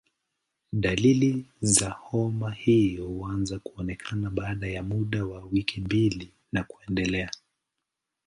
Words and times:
Dalili 0.73 1.45
za 1.61 1.89
homa 1.89 2.51
hii 2.51 2.97
huanza 2.97 3.59
kuonekana 3.59 4.29
baada 4.29 4.67
ya 4.67 4.83
muda 4.83 5.25
wa 5.25 5.43
wiki 5.51 5.81
mbili 5.81 6.31
na 6.51 6.63
kuendelea. 6.63 7.29